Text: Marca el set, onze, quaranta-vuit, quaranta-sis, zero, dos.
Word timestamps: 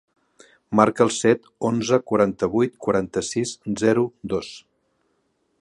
Marca 0.79 1.05
el 1.05 1.11
set, 1.17 1.45
onze, 1.69 2.01
quaranta-vuit, 2.13 2.75
quaranta-sis, 2.87 3.55
zero, 3.87 4.11
dos. 4.37 4.53